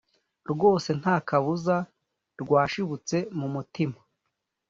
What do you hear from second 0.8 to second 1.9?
ntakabuza